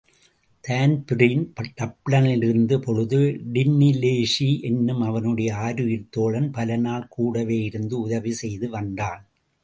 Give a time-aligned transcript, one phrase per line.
[0.63, 1.43] Dan Breen
[1.57, 3.19] டப்ளினிலிருந்த பொழுது
[3.53, 9.21] டின்னிலேஸி என்னும் அவனுடைய ஆருயிர்த் தோழன் பலநாள் கூடவேயிருந்து உதவி செய்து வந்தான்.